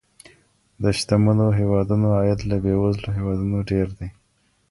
د 0.81 0.83
شتمنو 0.99 1.47
هیوادونو 1.59 2.07
عاید 2.17 2.39
له 2.49 2.57
بېوزلو 2.63 3.09
هیوادونو 3.17 3.57
ډیر 3.69 3.87
دی. 3.97 4.09